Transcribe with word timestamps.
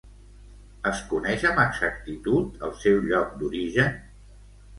Es 0.91 1.01
coneix 1.11 1.45
amb 1.49 1.61
exactitud 1.63 2.57
el 2.69 2.73
seu 2.85 2.99
lloc 3.13 3.37
d'origen? 3.45 3.95